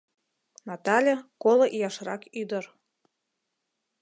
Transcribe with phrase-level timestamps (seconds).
[0.67, 2.65] Натале— коло ияшрак ӱдыр.